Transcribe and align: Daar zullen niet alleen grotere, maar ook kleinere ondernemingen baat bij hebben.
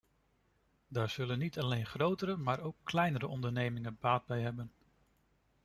Daar 0.87 1.09
zullen 1.09 1.39
niet 1.39 1.59
alleen 1.59 1.85
grotere, 1.85 2.37
maar 2.37 2.59
ook 2.59 2.75
kleinere 2.83 3.27
ondernemingen 3.27 3.97
baat 3.99 4.25
bij 4.25 4.41
hebben. 4.41 4.71